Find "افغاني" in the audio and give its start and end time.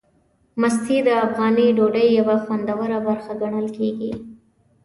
1.25-1.67